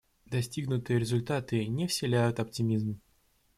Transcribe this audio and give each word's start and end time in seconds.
Достигнутые 0.31 0.97
результаты 0.97 1.67
не 1.67 1.85
вселяют 1.85 2.39
оптимизм. 2.39 2.99